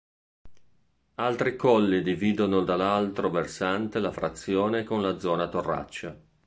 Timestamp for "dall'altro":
2.63-3.29